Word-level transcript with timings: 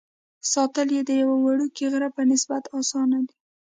ساتل 0.51 0.87
یې 0.95 1.01
د 1.05 1.11
یوه 1.21 1.35
وړوکي 1.39 1.85
غره 1.91 2.09
په 2.15 2.21
نسبت 2.31 2.63
اسانه 2.77 3.19
دي. 3.27 3.35